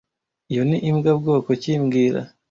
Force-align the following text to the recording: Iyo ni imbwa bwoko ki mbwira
Iyo 0.51 0.63
ni 0.69 0.77
imbwa 0.89 1.11
bwoko 1.19 1.49
ki 1.61 1.73
mbwira 1.81 2.21